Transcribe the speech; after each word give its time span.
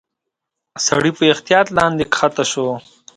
سړی 0.85 1.11
په 1.17 1.23
احتياط 1.33 1.67
لاندي 1.77 2.05
کښته 2.15 2.43
شو. 2.51 2.67